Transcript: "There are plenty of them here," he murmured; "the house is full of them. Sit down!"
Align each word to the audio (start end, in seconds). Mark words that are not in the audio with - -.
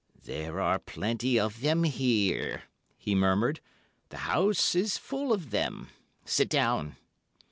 "There 0.23 0.59
are 0.59 0.79
plenty 0.79 1.39
of 1.39 1.61
them 1.61 1.83
here," 1.83 2.63
he 2.97 3.13
murmured; 3.13 3.59
"the 4.09 4.17
house 4.25 4.73
is 4.73 4.97
full 4.97 5.31
of 5.31 5.51
them. 5.51 5.89
Sit 6.25 6.49
down!" 6.49 6.95